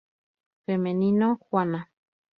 Femenino: 0.65 1.37
Juana. 1.51 1.91